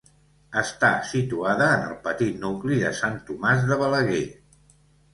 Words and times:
Està 0.61 0.89
situada 1.09 1.69
en 1.75 1.85
el 1.91 1.95
petit 2.09 2.41
nucli 2.47 2.81
de 2.87 2.93
Sant 3.03 3.23
Tomàs 3.31 3.71
de 3.71 3.81
Balaguer. 3.87 4.27